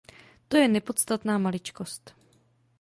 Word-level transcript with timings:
To 0.47 0.57
je 0.57 0.67
nepodstatná 0.67 1.37
maličkost. 1.37 2.13